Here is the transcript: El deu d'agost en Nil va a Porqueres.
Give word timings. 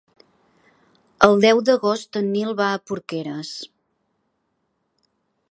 El 1.27 1.37
deu 1.45 1.61
d'agost 1.69 2.19
en 2.23 2.31
Nil 2.37 2.57
va 2.63 2.71
a 2.71 2.81
Porqueres. 2.93 3.53